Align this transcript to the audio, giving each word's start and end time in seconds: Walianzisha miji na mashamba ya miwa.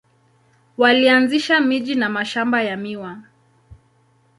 Walianzisha 0.77 1.59
miji 1.59 1.95
na 1.95 2.09
mashamba 2.09 2.61
ya 2.63 2.77
miwa. 2.77 3.23